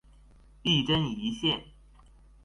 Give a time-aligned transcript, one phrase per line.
[0.63, 1.63] 一针一线